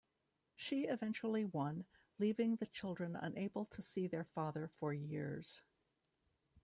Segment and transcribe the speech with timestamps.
[0.55, 1.85] She eventually won,
[2.17, 5.61] leaving the children unable to see their father for years.